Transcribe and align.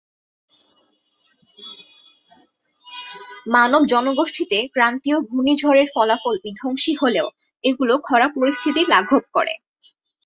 মানব 3.47 3.81
জনগোষ্ঠীতে 3.85 4.57
ক্রান্তীয় 4.67 5.17
ঘূর্ণিঝড়ের 5.21 5.87
ফলাফল 5.95 6.35
বিধ্বংসী 6.43 6.93
হলেও, 7.01 7.27
এগুলো 7.63 7.93
খরা 8.07 8.27
পরিস্থিতি 8.35 8.81
লাঘব 8.93 9.23
করে। 9.33 9.53